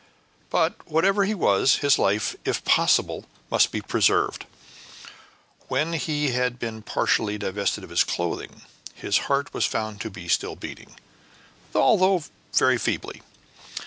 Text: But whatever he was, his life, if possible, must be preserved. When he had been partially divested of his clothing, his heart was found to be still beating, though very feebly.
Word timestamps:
But 0.49 0.89
whatever 0.89 1.25
he 1.25 1.35
was, 1.35 1.75
his 1.85 1.99
life, 1.99 2.35
if 2.43 2.65
possible, 2.65 3.25
must 3.51 3.71
be 3.71 3.81
preserved. 3.81 4.47
When 5.67 5.93
he 5.93 6.29
had 6.31 6.57
been 6.57 6.81
partially 6.81 7.37
divested 7.37 7.83
of 7.83 7.91
his 7.91 8.03
clothing, 8.03 8.63
his 8.95 9.19
heart 9.29 9.53
was 9.53 9.65
found 9.67 10.01
to 10.01 10.09
be 10.09 10.27
still 10.27 10.55
beating, 10.55 10.95
though 11.71 12.23
very 12.51 12.79
feebly. 12.79 13.21